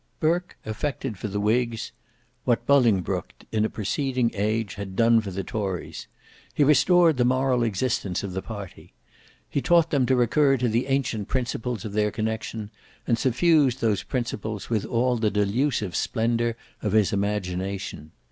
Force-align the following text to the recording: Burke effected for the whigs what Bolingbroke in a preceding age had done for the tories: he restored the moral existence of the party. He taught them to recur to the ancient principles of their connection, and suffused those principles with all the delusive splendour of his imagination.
Burke 0.19 0.57
effected 0.65 1.15
for 1.19 1.27
the 1.27 1.39
whigs 1.39 1.91
what 2.43 2.65
Bolingbroke 2.65 3.33
in 3.51 3.63
a 3.63 3.69
preceding 3.69 4.31
age 4.33 4.73
had 4.73 4.95
done 4.95 5.21
for 5.21 5.29
the 5.29 5.43
tories: 5.43 6.07
he 6.55 6.63
restored 6.63 7.17
the 7.17 7.23
moral 7.23 7.61
existence 7.61 8.23
of 8.23 8.33
the 8.33 8.41
party. 8.41 8.93
He 9.47 9.61
taught 9.61 9.91
them 9.91 10.07
to 10.07 10.15
recur 10.15 10.57
to 10.57 10.67
the 10.67 10.87
ancient 10.87 11.27
principles 11.27 11.85
of 11.85 11.93
their 11.93 12.09
connection, 12.09 12.71
and 13.05 13.15
suffused 13.19 13.79
those 13.79 14.01
principles 14.01 14.71
with 14.71 14.85
all 14.85 15.17
the 15.17 15.29
delusive 15.29 15.95
splendour 15.95 16.55
of 16.81 16.93
his 16.93 17.13
imagination. 17.13 18.11